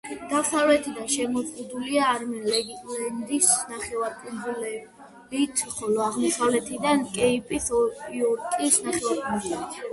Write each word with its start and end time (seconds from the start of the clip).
დასავლეთიდან 0.29 1.09
შემოზღუდულია 1.15 2.07
არნემ-ლენდის 2.13 3.51
ნახევარკუნძულით, 3.73 5.63
ხოლო 5.77 6.03
აღმოსავლეთიდან 6.09 7.07
კეიპ-იორკის 7.21 8.85
ნახევარკუნძულით. 8.91 9.83